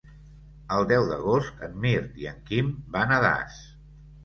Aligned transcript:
El 0.77 0.87
deu 0.91 1.05
d'agost 1.09 1.61
en 1.69 1.77
Mirt 1.85 2.19
i 2.23 2.27
en 2.33 2.41
Quim 2.51 2.73
van 2.99 3.17
a 3.19 3.23
Das. 3.29 3.63